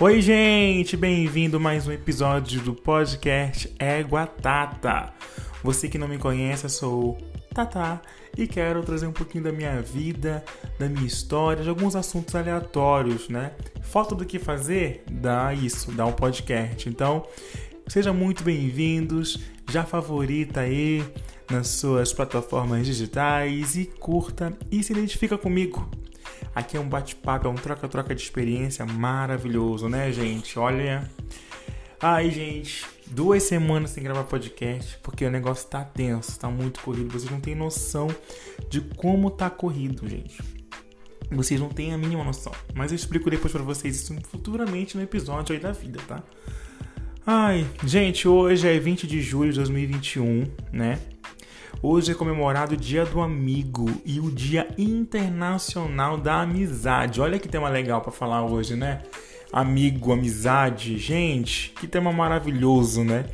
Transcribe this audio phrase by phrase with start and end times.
[0.00, 5.14] Oi, gente, bem-vindo a mais um episódio do podcast Égua Tata.
[5.62, 7.18] Você que não me conhece, eu sou
[7.54, 8.02] Tata
[8.36, 10.44] e quero trazer um pouquinho da minha vida,
[10.80, 13.52] da minha história, de alguns assuntos aleatórios, né?
[13.82, 15.04] Falta do que fazer?
[15.08, 16.88] Dá isso, dá um podcast.
[16.88, 17.24] Então,
[17.86, 19.38] sejam muito bem-vindos,
[19.70, 21.04] já favorita aí
[21.48, 25.88] nas suas plataformas digitais e curta e se identifica comigo.
[26.54, 30.58] Aqui é um bate-papo, é um troca-troca de experiência maravilhoso, né, gente?
[30.58, 31.10] Olha.
[32.00, 37.10] Ai, gente, duas semanas sem gravar podcast, porque o negócio tá tenso, tá muito corrido.
[37.10, 38.08] Vocês não têm noção
[38.68, 40.38] de como tá corrido, gente.
[41.30, 42.52] Vocês não têm a mínima noção.
[42.74, 46.22] Mas eu explico depois para vocês isso futuramente no episódio aí da vida, tá?
[47.26, 51.00] Ai, gente, hoje é 20 de julho de 2021, né?
[51.82, 57.20] Hoje é comemorado o Dia do Amigo e o Dia Internacional da Amizade.
[57.20, 59.02] Olha que tema legal para falar hoje, né?
[59.52, 63.26] Amigo, amizade, gente, que tema maravilhoso, né?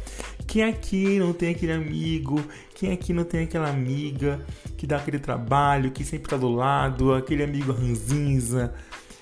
[0.47, 2.43] Quem aqui não tem aquele amigo?
[2.75, 4.45] Quem aqui não tem aquela amiga
[4.77, 8.75] que dá aquele trabalho, que sempre tá do lado, aquele amigo ranzinza,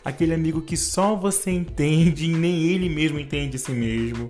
[0.04, 4.28] aquele amigo que só você entende e nem ele mesmo entende a si mesmo.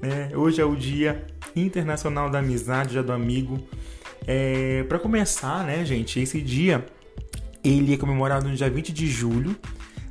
[0.00, 0.30] Né?
[0.34, 3.60] Hoje é o Dia Internacional da Amizade, Dia do Amigo.
[4.26, 6.84] É, para começar, né, gente, esse dia
[7.64, 9.56] ele é comemorado no dia 20 de julho,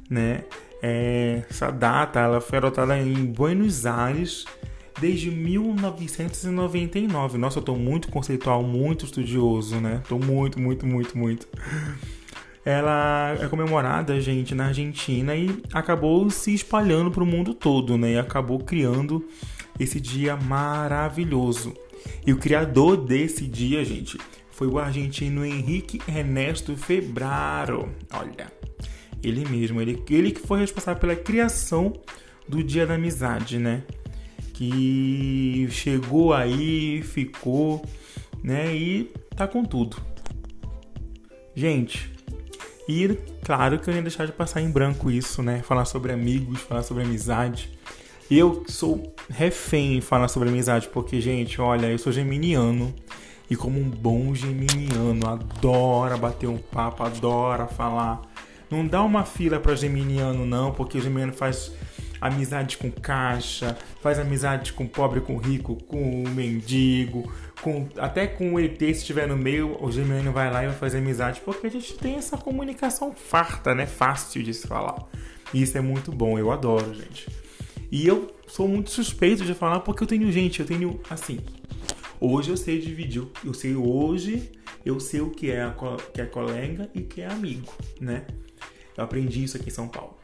[0.09, 0.43] né?
[0.81, 4.45] É, essa data ela foi adotada em Buenos Aires
[4.99, 7.37] desde 1999.
[7.37, 10.01] Nossa, eu tô muito conceitual, muito estudioso, né?
[10.07, 11.47] Tô muito, muito, muito, muito.
[12.63, 18.13] Ela é comemorada, gente, na Argentina e acabou se espalhando para o mundo todo, né?
[18.13, 19.27] E acabou criando
[19.79, 21.73] esse dia maravilhoso.
[22.25, 24.17] E o criador desse dia, gente,
[24.51, 27.89] foi o argentino Henrique Ernesto Febraro.
[28.13, 28.51] Olha,
[29.23, 31.93] ele mesmo, ele, ele que foi responsável pela criação
[32.47, 33.83] do Dia da Amizade, né?
[34.53, 37.83] Que chegou aí, ficou,
[38.43, 38.75] né?
[38.75, 39.97] E tá com tudo.
[41.55, 42.11] Gente,
[42.87, 45.61] e claro que eu ia deixar de passar em branco isso, né?
[45.63, 47.71] Falar sobre amigos, falar sobre amizade.
[48.33, 52.95] Eu sou refém em falar sobre amizade, porque, gente, olha, eu sou geminiano.
[53.49, 58.21] E como um bom geminiano, adora bater um papo, adora falar.
[58.69, 61.73] Não dá uma fila para geminiano, não, porque o geminiano faz
[62.21, 67.29] amizade com caixa, faz amizade com pobre, com rico, com mendigo,
[67.61, 70.77] com até com o ET se estiver no meio, o geminiano vai lá e vai
[70.77, 73.85] fazer amizade, porque a gente tem essa comunicação farta, né?
[73.85, 75.03] Fácil de se falar.
[75.53, 77.27] E isso é muito bom, eu adoro, gente.
[77.91, 81.39] E eu sou muito suspeito de falar porque eu tenho gente, eu tenho assim.
[82.21, 84.51] Hoje eu sei dividir, eu sei hoje,
[84.85, 85.73] eu sei o que é,
[86.13, 88.25] que é colega e que é amigo, né?
[88.95, 90.17] Eu aprendi isso aqui em São Paulo.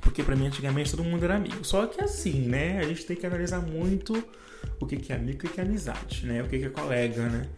[0.00, 1.64] Porque para mim antigamente todo mundo era amigo.
[1.64, 2.78] Só que assim, né?
[2.78, 4.22] A gente tem que analisar muito
[4.78, 6.42] o que é amigo e o que é amizade, né?
[6.42, 7.48] O que é colega, né?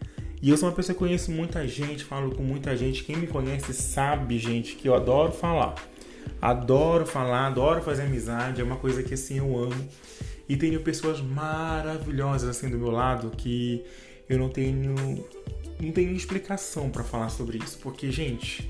[0.41, 3.05] E eu sou uma pessoa que conheço muita gente, falo com muita gente.
[3.05, 5.75] Quem me conhece sabe, gente, que eu adoro falar.
[6.41, 9.89] Adoro falar, adoro fazer amizade, é uma coisa que assim eu amo.
[10.49, 13.85] E tenho pessoas maravilhosas assim do meu lado que
[14.29, 14.95] eu não tenho
[15.81, 18.69] não tenho explicação para falar sobre isso, porque gente,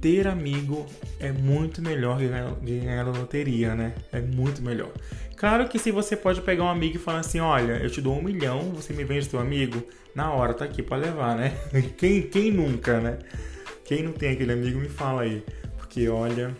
[0.00, 0.86] ter amigo
[1.18, 3.94] é muito melhor que ganhar a loteria, né?
[4.12, 4.90] É muito melhor.
[5.36, 8.18] Claro que se você pode pegar um amigo e falar assim, olha, eu te dou
[8.18, 9.82] um milhão, você me vende teu amigo,
[10.14, 11.52] na hora tá aqui para levar, né?
[11.96, 13.18] Quem, quem nunca, né?
[13.84, 15.42] Quem não tem aquele amigo me fala aí.
[15.88, 16.54] Porque olha,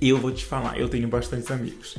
[0.00, 1.96] eu vou te falar, eu tenho bastantes amigos.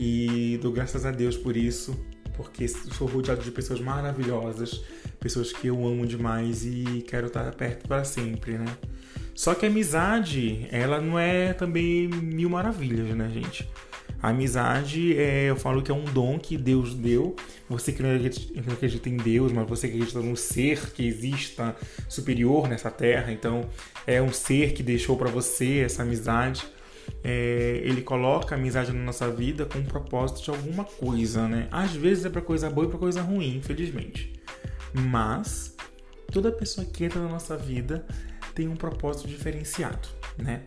[0.00, 1.94] E dou graças a Deus por isso,
[2.34, 4.82] porque sou rodeado de pessoas maravilhosas,
[5.20, 8.74] pessoas que eu amo demais e quero estar perto para sempre, né?
[9.34, 13.68] Só que a amizade, ela não é também mil maravilhas, né, gente?
[14.22, 17.34] A amizade, é, eu falo que é um dom que Deus deu.
[17.68, 18.14] Você que não
[18.72, 21.74] acredita em Deus, mas você acredita num ser que exista
[22.08, 23.32] superior nessa terra.
[23.32, 23.68] Então,
[24.06, 26.64] é um ser que deixou para você essa amizade.
[27.24, 31.66] É, ele coloca a amizade na nossa vida com um propósito de alguma coisa, né?
[31.72, 34.40] Às vezes é para coisa boa e para coisa ruim, infelizmente.
[34.94, 35.74] Mas
[36.30, 38.06] toda pessoa que entra na nossa vida
[38.54, 40.08] tem um propósito diferenciado,
[40.38, 40.62] né?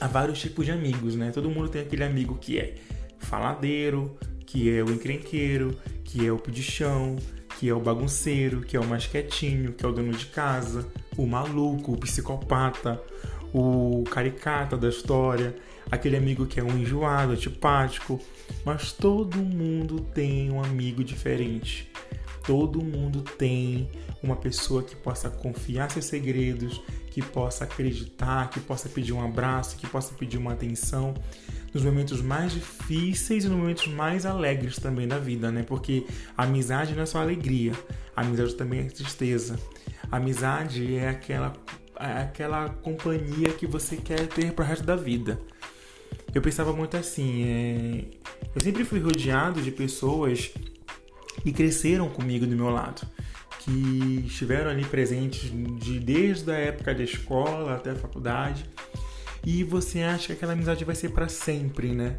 [0.00, 1.30] Há vários tipos de amigos, né?
[1.30, 2.74] Todo mundo tem aquele amigo que é
[3.18, 4.16] faladeiro,
[4.46, 7.16] que é o encrenqueiro, que é o pedichão,
[7.58, 10.86] que é o bagunceiro, que é o mais quietinho, que é o dono de casa,
[11.16, 13.02] o maluco, o psicopata,
[13.52, 15.54] o caricata da história,
[15.90, 18.20] aquele amigo que é um enjoado, antipático,
[18.64, 21.90] mas todo mundo tem um amigo diferente.
[22.48, 23.90] Todo mundo tem
[24.22, 26.80] uma pessoa que possa confiar seus segredos,
[27.10, 31.12] que possa acreditar, que possa pedir um abraço, que possa pedir uma atenção
[31.74, 35.62] nos momentos mais difíceis e nos momentos mais alegres também da vida, né?
[35.62, 36.06] Porque
[36.38, 37.74] a amizade não é só alegria,
[38.16, 39.60] a amizade também é tristeza.
[40.10, 41.52] A amizade é aquela,
[42.00, 45.38] é aquela companhia que você quer ter para o resto da vida.
[46.34, 48.04] Eu pensava muito assim, é...
[48.54, 50.50] eu sempre fui rodeado de pessoas
[51.42, 53.06] que cresceram comigo do meu lado,
[53.60, 58.64] que estiveram ali presentes de, desde a época da escola até a faculdade
[59.44, 62.16] e você acha que aquela amizade vai ser para sempre, né?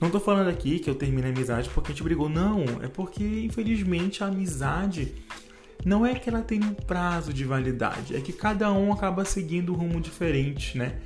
[0.00, 2.64] Não tô falando aqui que eu termine a amizade porque a gente brigou, não.
[2.82, 5.12] É porque, infelizmente, a amizade
[5.84, 9.72] não é que ela tem um prazo de validade, é que cada um acaba seguindo
[9.72, 10.98] um rumo diferente, né?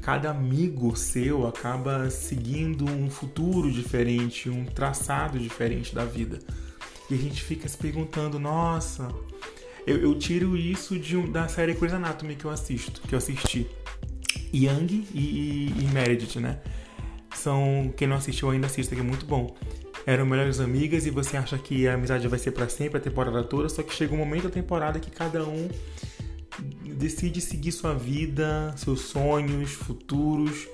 [0.00, 6.38] Cada amigo seu acaba seguindo um futuro diferente, um traçado diferente da vida.
[7.10, 9.08] E a gente fica se perguntando, nossa,
[9.86, 13.18] eu, eu tiro isso de um, da série Grey's Anatomy que eu assisto, que eu
[13.18, 13.66] assisti.
[14.52, 16.60] Young e, e, e Meredith, né?
[17.34, 19.54] São, quem não assistiu ainda assista, que é muito bom.
[20.06, 23.42] Eram melhores amigas e você acha que a amizade vai ser para sempre, a temporada
[23.44, 25.68] toda, só que chega um momento da temporada que cada um
[26.96, 30.66] decide seguir sua vida, seus sonhos, futuros.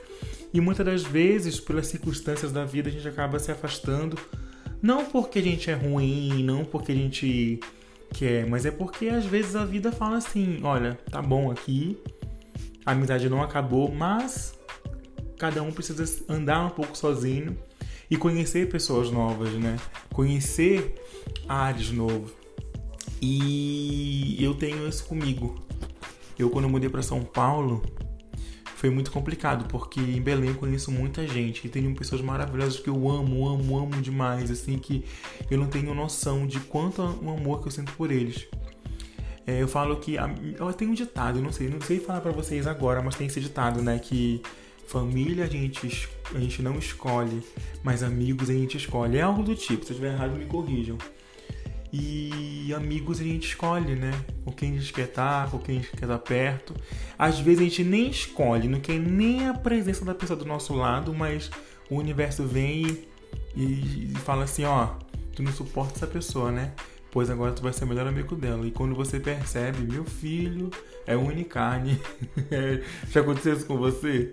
[0.55, 4.19] E muitas das vezes, pelas circunstâncias da vida, a gente acaba se afastando.
[4.83, 7.61] Não porque a gente é ruim, não porque a gente
[8.13, 11.97] quer, mas é porque às vezes a vida fala assim: olha, tá bom aqui,
[12.85, 14.59] a amizade não acabou, mas
[15.39, 17.57] cada um precisa andar um pouco sozinho
[18.11, 19.77] e conhecer pessoas novas, né?
[20.13, 20.95] Conhecer
[21.49, 22.33] áreas novas.
[23.21, 25.55] E eu tenho isso comigo.
[26.37, 27.83] Eu quando mudei para São Paulo
[28.83, 32.91] foi muito complicado, porque em Belém eu conheço muita gente e tenho pessoas maravilhosas que
[32.91, 35.05] eu amo, amo, amo demais, assim que
[35.49, 38.45] eu não tenho noção de quanto o amor que eu sinto por eles.
[39.47, 40.17] É, eu falo que.
[40.17, 43.41] Eu tenho um ditado, não sei, não sei falar para vocês agora, mas tem esse
[43.41, 44.01] ditado, né?
[44.01, 44.43] Que
[44.89, 47.41] família a gente, a gente não escolhe,
[47.85, 49.17] mas amigos a gente escolhe.
[49.17, 50.99] É algo do tipo, se eu estiver errado, me corrijam.
[51.93, 54.13] E amigos a gente escolhe, né?
[54.45, 56.75] Com quem a gente quer estar, com quem a gente quer estar perto.
[57.19, 60.75] Às vezes a gente nem escolhe, não quer nem a presença da pessoa do nosso
[60.75, 61.51] lado, mas
[61.91, 63.05] o universo vem
[63.55, 64.95] e, e fala assim: ó,
[65.35, 66.73] tu não suporta essa pessoa, né?
[67.13, 68.67] pois agora tu vai ser o melhor amigo dela.
[68.67, 70.71] E quando você percebe, meu filho
[71.07, 72.01] é unicarne.
[73.13, 74.33] Já aconteceu isso com você?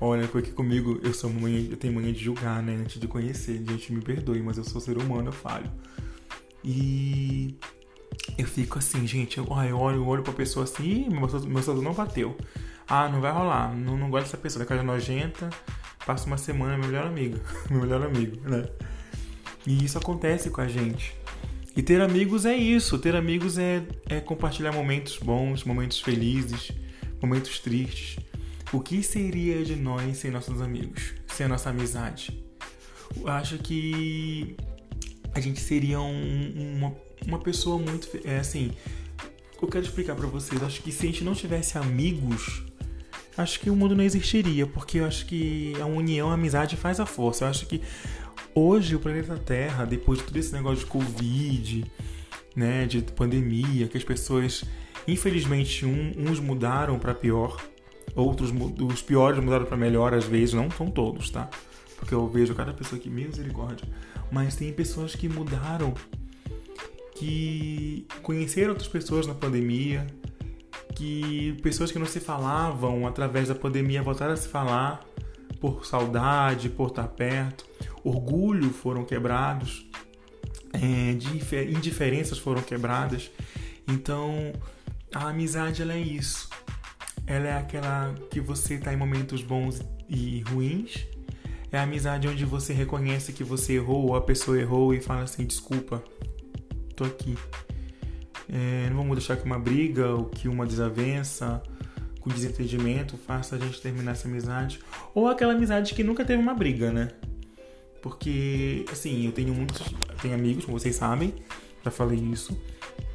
[0.00, 2.76] Olha, porque comigo eu sou mãe, eu tenho mania de julgar, né?
[2.80, 3.62] Antes de conhecer.
[3.64, 5.70] Gente, me perdoe, mas eu sou ser humano, eu falho.
[6.64, 7.56] E
[8.36, 11.82] eu fico assim, gente, eu, eu olho, eu olho pra pessoa assim, Ih, meu, meu
[11.82, 12.36] não bateu.
[12.86, 15.50] Ah, não vai rolar, não, não gosto dessa pessoa, da casa nojenta,
[16.06, 17.38] passa uma semana, meu melhor amigo,
[17.70, 18.64] meu melhor amigo, né?
[19.66, 21.14] E isso acontece com a gente.
[21.76, 22.98] E ter amigos é isso.
[22.98, 26.72] Ter amigos é, é compartilhar momentos bons, momentos felizes,
[27.22, 28.18] momentos tristes.
[28.72, 32.42] O que seria de nós sem nossos amigos, sem a nossa amizade?
[33.16, 34.56] Eu acho que
[35.38, 36.94] a gente seria um, uma,
[37.26, 38.08] uma pessoa muito.
[38.24, 38.72] É assim.
[39.60, 40.62] Eu quero explicar para vocês.
[40.62, 42.62] Acho que se a gente não tivesse amigos,
[43.36, 47.00] acho que o mundo não existiria, porque eu acho que a união, a amizade faz
[47.00, 47.44] a força.
[47.44, 47.82] Eu acho que
[48.60, 51.84] Hoje, o planeta Terra, depois de todo esse negócio de Covid,
[52.56, 54.64] né, de pandemia, que as pessoas,
[55.06, 57.56] infelizmente, um, uns mudaram para pior,
[58.16, 61.48] outros, os piores mudaram para melhor, às vezes, não são todos, tá?
[61.98, 63.86] Porque eu vejo cada pessoa que, misericórdia,
[64.30, 65.92] mas tem pessoas que mudaram,
[67.14, 70.06] que conheceram outras pessoas na pandemia,
[70.94, 75.04] que pessoas que não se falavam através da pandemia voltaram a se falar
[75.60, 77.68] por saudade, por estar perto
[78.08, 79.86] orgulho foram quebrados,
[80.72, 83.30] é, indiferenças foram quebradas.
[83.86, 84.52] Então,
[85.12, 86.48] a amizade ela é isso.
[87.26, 91.06] Ela é aquela que você está em momentos bons e ruins.
[91.70, 95.22] É a amizade onde você reconhece que você errou, ou a pessoa errou e fala
[95.22, 96.02] assim: desculpa,
[96.96, 97.36] tô aqui.
[98.50, 101.62] É, não vamos deixar que uma briga ou que uma desavença,
[102.20, 104.80] com desentendimento, faça a gente terminar essa amizade.
[105.14, 107.10] Ou aquela amizade que nunca teve uma briga, né?
[108.02, 109.82] Porque, assim, eu tenho muitos.
[110.22, 111.34] Tenho amigos, como vocês sabem,
[111.84, 112.58] já falei isso,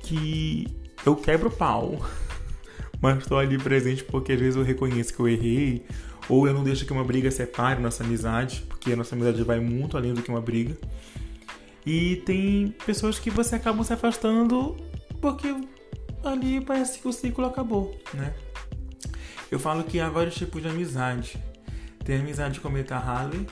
[0.03, 0.67] que
[1.05, 1.99] eu quebro pau,
[3.01, 5.85] mas estou ali presente porque às vezes eu reconheço que eu errei,
[6.29, 9.59] ou eu não deixo que uma briga separe nossa amizade, porque a nossa amizade vai
[9.59, 10.77] muito além do que uma briga.
[11.85, 14.77] E tem pessoas que você acaba se afastando
[15.19, 15.53] porque
[16.23, 18.33] ali parece que o ciclo acabou, né?
[19.51, 21.37] Eu falo que há vários tipos de amizade.
[22.03, 23.45] Tem a amizade com Meta Harley,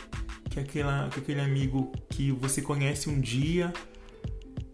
[0.49, 3.71] que é aquela, que é aquele amigo que você conhece um dia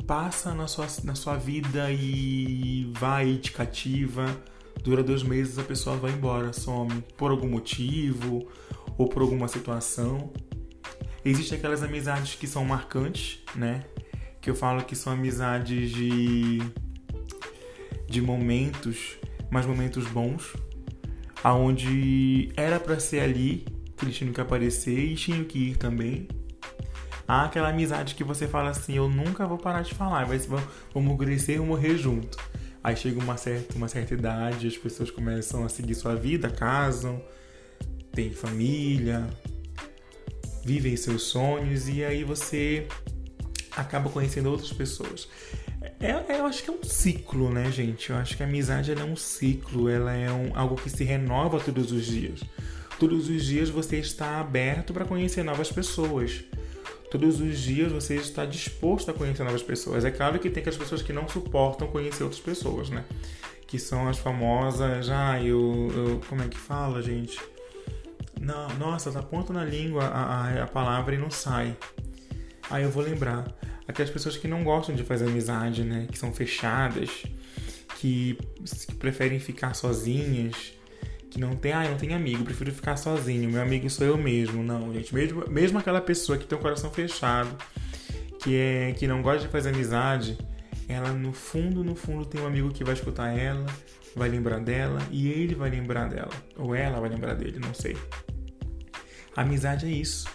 [0.07, 4.25] passa na sua, na sua vida e vai te cativa.
[4.83, 8.47] Dura dois meses, a pessoa vai embora, some por algum motivo
[8.97, 10.31] ou por alguma situação.
[11.23, 13.83] Existem aquelas amizades que são marcantes, né?
[14.39, 16.59] Que eu falo que são amizades de,
[18.07, 19.17] de momentos,
[19.51, 20.55] mas momentos bons,
[21.43, 23.65] aonde era para ser ali,
[23.97, 26.27] que eles tinham que aparecer e tinham que ir também.
[27.27, 30.39] Há aquela amizade que você fala assim, eu nunca vou parar de falar, vai,
[30.93, 32.37] vamos crescer e morrer junto.
[32.83, 37.21] Aí chega uma certa, uma certa idade, as pessoas começam a seguir sua vida, casam,
[38.11, 39.27] têm família,
[40.63, 42.87] vivem seus sonhos e aí você
[43.75, 45.27] acaba conhecendo outras pessoas.
[45.99, 48.09] É, é, eu acho que é um ciclo, né, gente?
[48.09, 51.59] Eu acho que a amizade é um ciclo, ela é um, algo que se renova
[51.59, 52.41] todos os dias.
[52.99, 56.43] Todos os dias você está aberto para conhecer novas pessoas.
[57.09, 60.03] Todos os dias você está disposto a conhecer novas pessoas.
[60.03, 63.05] É claro que tem aquelas pessoas que não suportam conhecer outras pessoas, né?
[63.65, 65.09] Que são as famosas.
[65.09, 65.89] Ah, eu.
[65.95, 67.39] eu como é que fala, gente?
[68.39, 71.75] Não, nossa, tá ponto na língua a, a, a palavra e não sai.
[72.69, 73.45] Aí eu vou lembrar.
[73.87, 76.07] Aquelas pessoas que não gostam de fazer amizade, né?
[76.11, 77.23] Que são fechadas,
[77.97, 78.37] que,
[78.85, 80.76] que preferem ficar sozinhas
[81.37, 84.17] que não tem, ah, eu não tenho amigo, prefiro ficar sozinho, meu amigo sou eu
[84.17, 84.63] mesmo.
[84.63, 87.55] Não, gente, mesmo, mesmo aquela pessoa que tem o coração fechado,
[88.41, 90.35] que é que não gosta de fazer amizade,
[90.89, 93.67] ela no fundo, no fundo tem um amigo que vai escutar ela,
[94.15, 97.95] vai lembrar dela e ele vai lembrar dela, ou ela vai lembrar dele, não sei.
[99.35, 100.27] amizade é isso.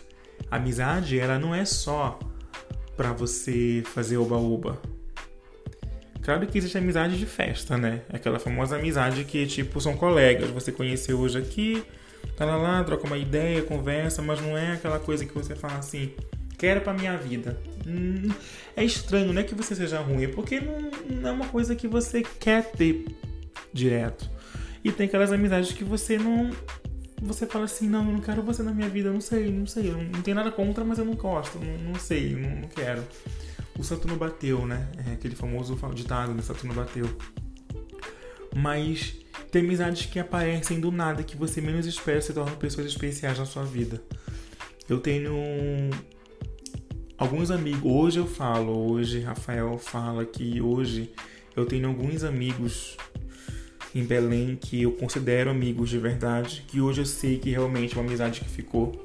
[0.49, 2.17] amizade, ela não é só
[2.97, 4.81] para você fazer oba-oba.
[6.23, 8.03] Claro que existe amizade de festa, né?
[8.13, 10.51] Aquela famosa amizade que, tipo, são colegas.
[10.51, 11.83] Você conheceu hoje aqui,
[12.37, 15.79] tá lá, lá, troca uma ideia, conversa, mas não é aquela coisa que você fala
[15.79, 16.13] assim,
[16.57, 17.59] quero pra minha vida.
[17.85, 18.31] Hum,
[18.77, 21.75] é estranho, não é que você seja ruim, é porque não, não é uma coisa
[21.75, 23.05] que você quer ter
[23.73, 24.31] direto.
[24.85, 26.51] E tem aquelas amizades que você não.
[27.21, 29.67] Você fala assim, não, eu não quero você na minha vida, eu não sei, não
[29.67, 32.69] sei, não, não tenho nada contra, mas eu não gosto, não, não sei, não, não
[32.69, 33.05] quero
[33.79, 34.91] o santo não bateu, né?
[35.07, 36.41] É aquele famoso ditado, né?
[36.41, 37.07] O santo não bateu.
[38.55, 39.17] Mas
[39.51, 43.47] tem amizades que aparecem do nada, que você menos espera se tornam pessoas especiais na
[43.47, 44.03] sua vida.
[44.89, 45.35] Eu tenho
[47.17, 47.83] alguns amigos.
[47.85, 51.13] Hoje eu falo, hoje Rafael fala que hoje
[51.57, 52.97] eu tenho alguns amigos
[53.95, 58.01] em Belém que eu considero amigos de verdade, que hoje eu sei que realmente é
[58.01, 59.05] uma amizade que ficou.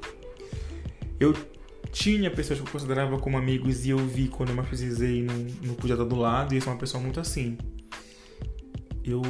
[1.20, 1.34] Eu
[1.90, 5.34] tinha pessoas que eu considerava como amigos e eu vi quando eu mais precisei não,
[5.62, 7.56] não podia estar do lado, e isso é uma pessoa muito assim.
[9.04, 9.22] Eu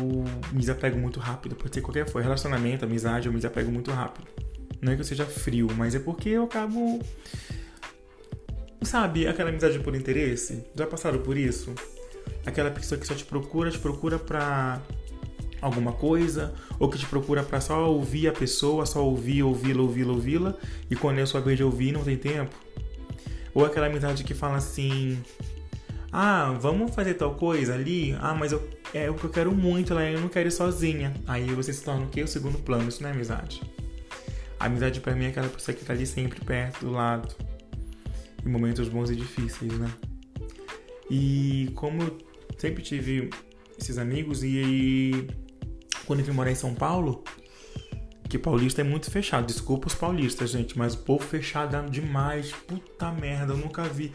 [0.53, 4.27] me desapego muito rápido, pode ser qualquer for, relacionamento, amizade, eu me desapego muito rápido.
[4.81, 7.01] Não é que eu seja frio, mas é porque eu acabo.
[8.83, 10.65] Sabe, aquela amizade por interesse?
[10.75, 11.75] Já passaram por isso?
[12.47, 14.81] Aquela pessoa que só te procura, te procura pra
[15.61, 20.13] alguma coisa, ou que te procura para só ouvir a pessoa, só ouvir, ouvi-la, ouvi-la,
[20.13, 20.55] ouvi-la,
[20.91, 22.55] e quando é a sua vez de ouvir não tem tempo.
[23.55, 25.19] Ou aquela amizade que fala assim:
[26.13, 28.17] Ah, vamos fazer tal coisa ali?
[28.21, 31.13] Ah, mas eu, é o que eu quero muito, lá eu não quero ir sozinha.
[31.27, 32.23] Aí você se torna o quê?
[32.23, 32.89] O segundo plano.
[32.89, 33.63] Isso não é amizade.
[34.61, 37.35] A amizade para mim é aquela pessoa que tá ali sempre perto, do lado,
[38.45, 39.91] em momentos bons e difíceis, né?
[41.11, 42.19] E como eu
[42.59, 43.31] sempre tive
[43.81, 45.27] esses amigos e
[46.09, 47.23] quando eu vim morar em São Paulo,
[48.31, 49.47] que paulista é muito fechado.
[49.47, 52.51] Desculpa os paulistas, gente, mas o povo fechado é demais.
[52.67, 54.11] Puta merda, eu nunca vi.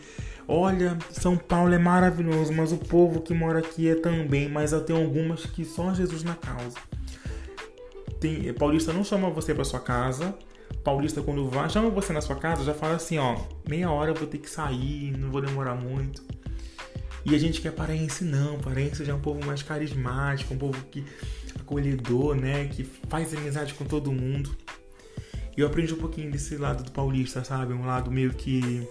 [0.48, 4.50] Olha, São Paulo é maravilhoso, mas o povo que mora aqui é também.
[4.50, 6.78] Mas eu tenho algumas que só Jesus na causa.
[8.20, 10.36] Tem, paulista não chama você para sua casa.
[10.84, 13.38] Paulista, quando vai, chama você na sua casa, já fala assim: ó,
[13.70, 16.24] meia hora eu vou ter que sair, não vou demorar muito.
[17.26, 18.58] E a gente que é paraense, não.
[18.60, 21.06] Paraense já é um povo mais carismático, um povo que
[21.74, 22.66] acolhedor, né?
[22.66, 24.56] Que faz amizade com todo mundo.
[25.56, 27.74] E eu aprendi um pouquinho desse lado do paulista, sabe?
[27.74, 28.88] Um lado meio que.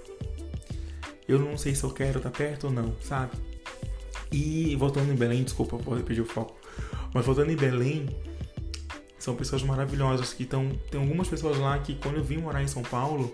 [1.26, 3.32] Eu não sei se eu quero estar tá perto ou não, sabe?
[4.30, 6.56] E voltando em Belém, desculpa, vou repetir o foco.
[7.14, 8.08] Mas voltando em Belém,
[9.18, 10.70] são pessoas maravilhosas que estão.
[10.90, 13.32] Tem algumas pessoas lá que quando eu vim morar em São Paulo,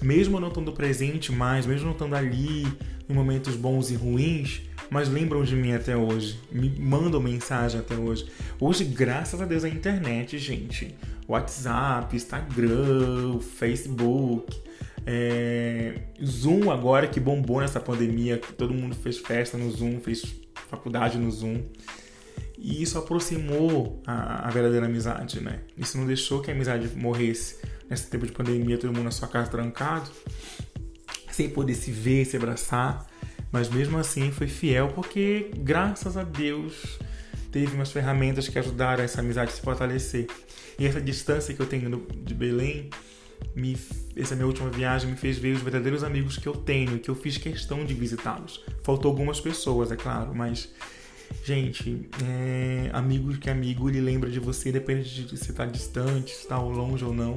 [0.00, 2.66] mesmo não estando presente mais, mesmo não estando ali
[3.08, 7.94] em momentos bons e ruins, mas lembram de mim até hoje, me mandam mensagem até
[7.94, 8.26] hoje.
[8.60, 10.94] Hoje, graças a Deus, a internet, gente.
[11.26, 14.56] WhatsApp, Instagram, Facebook,
[15.06, 16.00] é...
[16.24, 20.24] Zoom agora que bombou nessa pandemia, que todo mundo fez festa no Zoom, fez
[20.68, 21.62] faculdade no Zoom.
[22.56, 25.60] E isso aproximou a, a verdadeira amizade, né?
[25.76, 27.56] Isso não deixou que a amizade morresse
[27.88, 30.10] nesse tempo de pandemia, todo mundo na sua casa trancado,
[31.30, 33.06] sem poder se ver, se abraçar
[33.50, 36.98] Mas mesmo assim foi fiel porque, graças a Deus,
[37.50, 40.26] teve umas ferramentas que ajudaram essa amizade a se fortalecer.
[40.78, 42.90] E essa distância que eu tenho de Belém,
[43.54, 43.76] me,
[44.16, 47.14] essa minha última viagem me fez ver os verdadeiros amigos que eu tenho, que eu
[47.14, 48.62] fiz questão de visitá-los.
[48.82, 50.68] Faltou algumas pessoas, é claro, mas
[51.44, 56.42] Gente, é, amigo que amigo, ele lembra de você, independente de se está distante, se
[56.42, 57.36] está longe ou não.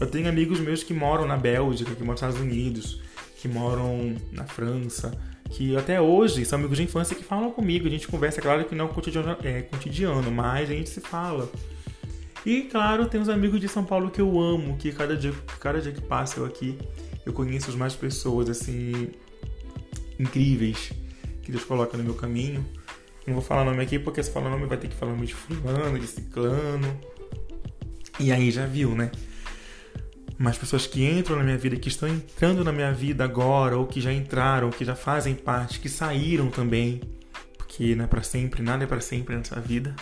[0.00, 3.00] Eu tenho amigos meus que moram na Bélgica, que moram nos Estados Unidos,
[3.42, 5.12] que moram na França,
[5.50, 7.88] que até hoje são amigos de infância que falam comigo.
[7.88, 11.50] A gente conversa, é claro que não cotidiano, é cotidiano, mas a gente se fala.
[12.46, 15.80] E claro, tem os amigos de São Paulo que eu amo, que cada dia, cada
[15.80, 16.78] dia que passa eu aqui,
[17.26, 19.08] eu conheço mais pessoas assim
[20.20, 20.92] incríveis
[21.42, 22.64] que Deus coloca no meu caminho.
[23.26, 25.34] Não vou falar nome aqui porque se falar nome vai ter que falar nome de
[25.34, 26.96] fulano, de ciclano.
[28.20, 29.10] E aí já viu, né?
[30.42, 33.86] Mas pessoas que entram na minha vida, que estão entrando na minha vida agora, ou
[33.86, 37.00] que já entraram, que já fazem parte, que saíram também,
[37.56, 39.94] porque não é para sempre, nada é para sempre nessa vida.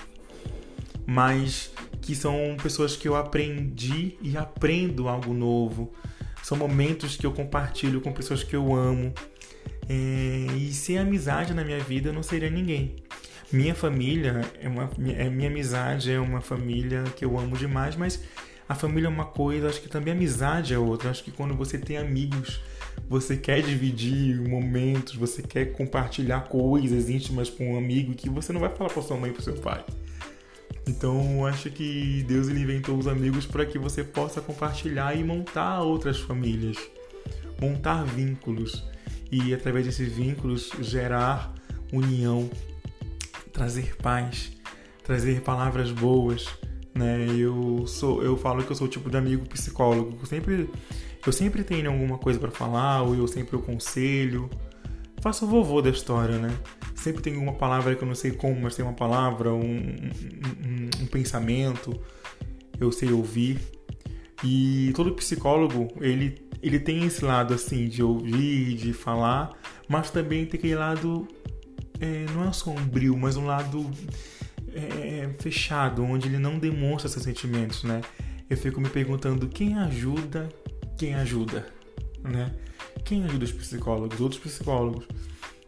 [1.07, 1.71] Mas
[2.01, 5.93] que são pessoas que eu aprendi e aprendo algo novo.
[6.43, 9.13] São momentos que eu compartilho com pessoas que eu amo.
[9.91, 12.97] É, e sem amizade na minha vida eu não seria ninguém.
[13.53, 18.23] Minha família é uma é, minha amizade é uma família que eu amo demais, mas
[18.71, 21.11] a família é uma coisa, acho que também a amizade é outra.
[21.11, 22.61] Acho que quando você tem amigos,
[23.09, 28.61] você quer dividir momentos, você quer compartilhar coisas íntimas com um amigo que você não
[28.61, 29.85] vai falar para sua mãe para seu pai.
[30.87, 35.83] Então, acho que Deus ele inventou os amigos para que você possa compartilhar e montar
[35.83, 36.77] outras famílias,
[37.61, 38.85] montar vínculos.
[39.33, 41.53] E através desses vínculos gerar
[41.93, 42.49] união,
[43.53, 44.53] trazer paz,
[45.03, 46.47] trazer palavras boas,
[46.95, 47.27] né?
[47.37, 50.19] Eu sou, eu falo que eu sou o tipo de amigo psicólogo.
[50.21, 50.71] Eu sempre,
[51.27, 54.49] eu sempre tenho alguma coisa para falar ou eu sempre eu conselho.
[55.21, 56.57] Faço o vovô da história, né?
[56.95, 60.11] Sempre tem uma palavra que eu não sei como, mas tem uma palavra, um, um,
[60.67, 61.99] um, um pensamento,
[62.79, 63.59] eu sei ouvir.
[64.43, 69.53] E todo psicólogo, ele, ele tem esse lado assim de ouvir, de falar,
[69.87, 71.29] mas também tem aquele lado
[72.01, 73.89] é, não é sombrio, mas um lado
[74.75, 78.01] é, fechado, onde ele não demonstra seus sentimentos, né?
[78.49, 80.49] Eu fico me perguntando quem ajuda,
[80.99, 81.67] quem ajuda,
[82.23, 82.53] né?
[83.05, 85.07] Quem ajuda os psicólogos, outros psicólogos.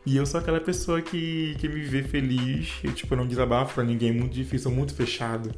[0.04, 3.84] E eu sou aquela pessoa que, que me vê feliz, eu tipo, não desabafo pra
[3.84, 5.52] ninguém, é muito difícil, sou muito fechado.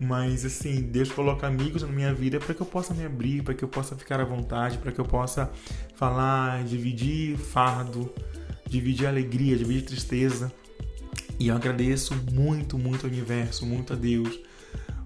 [0.00, 3.54] Mas assim, Deus coloca amigos na minha vida para que eu possa me abrir, para
[3.54, 5.50] que eu possa ficar à vontade, para que eu possa
[5.96, 8.12] falar, dividir fardo,
[8.68, 10.52] dividir alegria, dividir tristeza.
[11.38, 14.38] E eu agradeço muito, muito ao universo, muito a Deus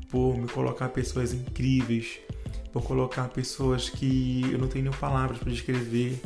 [0.09, 2.19] por me colocar pessoas incríveis,
[2.73, 6.21] por colocar pessoas que eu não tenho nem palavras para descrever.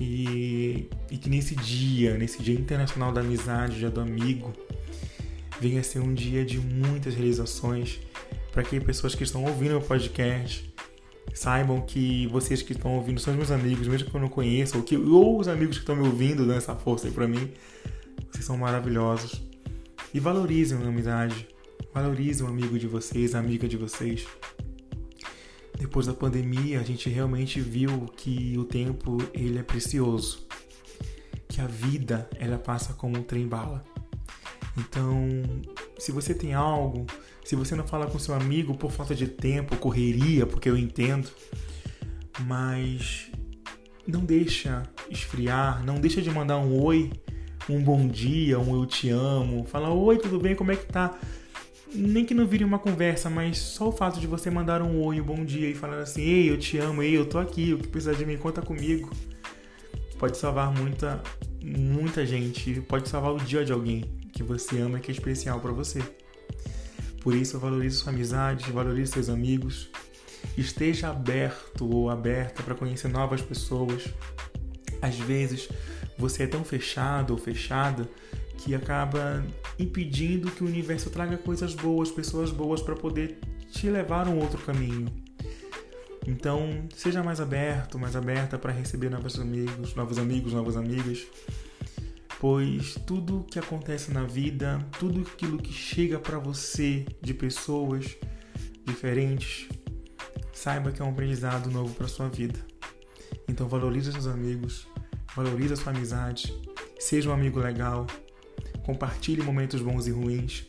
[0.00, 4.52] E, e que nesse dia, nesse Dia Internacional da Amizade, Dia do Amigo,
[5.60, 8.00] venha ser um dia de muitas realizações
[8.50, 10.72] para que pessoas que estão ouvindo o podcast
[11.32, 14.82] saibam que vocês que estão ouvindo são meus amigos, mesmo que eu não conheça, ou,
[14.82, 17.50] que, ou os amigos que estão me ouvindo dando essa força aí para mim,
[18.30, 19.42] vocês são maravilhosos.
[20.14, 21.48] E valorizem a amizade,
[21.92, 24.26] valorizem o amigo de vocês, a amiga de vocês.
[25.78, 30.46] Depois da pandemia, a gente realmente viu que o tempo ele é precioso,
[31.48, 33.84] que a vida ela passa como um trem bala.
[34.76, 35.42] Então,
[35.98, 37.06] se você tem algo,
[37.44, 41.28] se você não fala com seu amigo por falta de tempo, correria, porque eu entendo,
[42.40, 43.30] mas
[44.06, 47.10] não deixa esfriar, não deixa de mandar um oi,
[47.72, 51.18] um bom dia, um eu te amo, fala oi, tudo bem, como é que tá?
[51.94, 55.20] Nem que não vire uma conversa, mas só o fato de você mandar um oi,
[55.20, 57.78] um bom dia e falar assim, ei, eu te amo, ei, eu tô aqui, o
[57.78, 59.10] que precisar de mim, conta comigo.
[60.18, 61.22] Pode salvar muita,
[61.62, 65.60] muita gente, pode salvar o dia de alguém que você ama e que é especial
[65.60, 66.02] para você.
[67.20, 69.90] Por isso, valorize sua amizade, valorize seus amigos.
[70.56, 74.04] Esteja aberto ou aberta para conhecer novas pessoas.
[75.02, 75.68] Às vezes,
[76.16, 78.08] você é tão fechado ou fechada
[78.56, 79.44] que acaba
[79.78, 83.38] impedindo que o universo traga coisas boas, pessoas boas para poder
[83.70, 85.06] te levar um outro caminho.
[86.26, 91.26] Então, seja mais aberto, mais aberta para receber novos amigos, novos amigos, novas amigas
[92.42, 98.16] pois tudo que acontece na vida, tudo aquilo que chega para você de pessoas
[98.84, 99.68] diferentes,
[100.52, 102.58] saiba que é um aprendizado novo para sua vida.
[103.48, 104.88] Então valorize seus amigos,
[105.36, 106.54] valorize a sua amizade,
[106.98, 108.06] seja um amigo legal,
[108.84, 110.66] compartilhe momentos bons e ruins,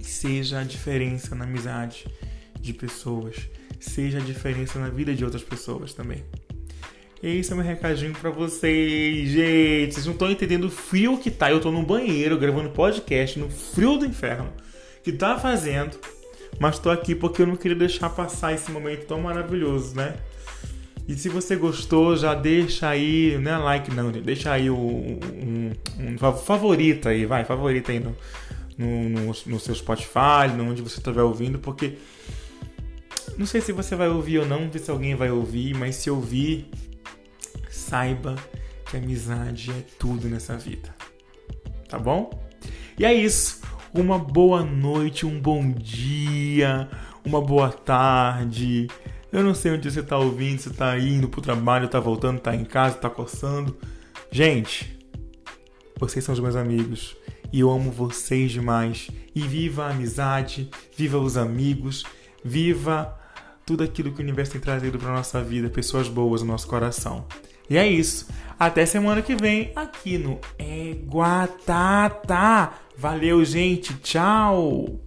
[0.00, 2.06] seja a diferença na amizade
[2.60, 6.24] de pessoas, seja a diferença na vida de outras pessoas também.
[7.22, 9.94] Esse é o meu recadinho para vocês, gente.
[9.94, 11.50] Vocês não estão entendendo o frio que tá.
[11.50, 14.52] Eu tô no banheiro gravando podcast no frio do inferno
[15.02, 15.98] que tá fazendo.
[16.60, 20.16] Mas tô aqui porque eu não queria deixar passar esse momento tão maravilhoso, né?
[21.06, 25.72] E se você gostou, já deixa aí, não é like não, deixa aí o, um,
[26.00, 28.16] um, favorito aí, vai, favorita aí no,
[28.78, 31.98] no, no, no seu Spotify, onde você estiver ouvindo, porque
[33.36, 35.96] não sei se você vai ouvir ou não, não sei se alguém vai ouvir, mas
[35.96, 36.70] se ouvir,
[37.68, 38.36] saiba
[38.88, 40.94] que amizade é tudo nessa vida.
[41.88, 42.30] Tá bom?
[42.98, 43.60] E é isso.
[43.92, 46.88] Uma boa noite, um bom dia,
[47.24, 48.88] uma boa tarde.
[49.34, 52.54] Eu não sei onde você está ouvindo, se está indo pro trabalho, está voltando, está
[52.54, 53.76] em casa, está coçando.
[54.30, 54.96] Gente,
[55.98, 57.16] vocês são os meus amigos
[57.52, 59.10] e eu amo vocês demais.
[59.34, 62.04] E viva a amizade, viva os amigos,
[62.44, 63.18] viva
[63.66, 67.26] tudo aquilo que o universo tem trazido para nossa vida, pessoas boas no nosso coração.
[67.68, 68.28] E é isso.
[68.56, 71.90] Até semana que vem aqui no Eguatata.
[72.96, 73.94] Valeu, gente.
[73.94, 75.00] Tchau.